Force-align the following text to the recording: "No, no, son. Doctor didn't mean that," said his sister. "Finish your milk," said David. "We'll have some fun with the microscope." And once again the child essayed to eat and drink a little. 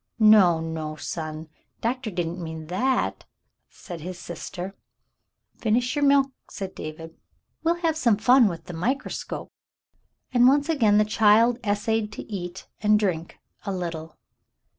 "No, 0.17 0.59
no, 0.61 0.95
son. 0.95 1.47
Doctor 1.79 2.09
didn't 2.09 2.41
mean 2.41 2.65
that," 2.73 3.25
said 3.69 4.01
his 4.01 4.17
sister. 4.17 4.73
"Finish 5.59 5.95
your 5.95 6.03
milk," 6.03 6.31
said 6.49 6.73
David. 6.73 7.15
"We'll 7.63 7.75
have 7.85 7.95
some 7.95 8.17
fun 8.17 8.47
with 8.47 8.63
the 8.65 8.73
microscope." 8.73 9.51
And 10.33 10.47
once 10.47 10.69
again 10.69 10.97
the 10.97 11.05
child 11.05 11.59
essayed 11.63 12.11
to 12.13 12.23
eat 12.23 12.67
and 12.81 12.97
drink 12.99 13.37
a 13.63 13.71
little. 13.71 14.17